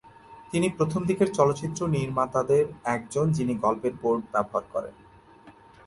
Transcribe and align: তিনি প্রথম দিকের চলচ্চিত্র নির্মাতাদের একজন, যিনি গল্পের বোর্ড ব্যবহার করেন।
তিনি 0.53 0.67
প্রথম 0.69 1.01
দিকের 1.05 1.29
চলচ্চিত্র 1.33 1.87
নির্মাতাদের 1.87 2.65
একজন, 2.85 3.25
যিনি 3.31 3.53
গল্পের 3.55 3.93
বোর্ড 4.01 4.23
ব্যবহার 4.31 4.63
করেন। 4.73 4.95